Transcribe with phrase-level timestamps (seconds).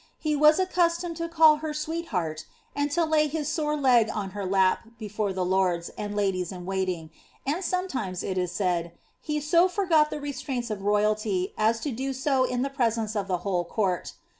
[0.17, 4.31] He as accustomed to call her ^ sweetheart," and to lay his sore leg on
[4.31, 7.11] vt lap before the lords, and ladies in waiting;
[7.45, 8.93] and sometimes, it is said,
[9.29, 13.15] i so far forgot the restraints of royalty as to do so in the presence
[13.15, 14.13] of e whole court.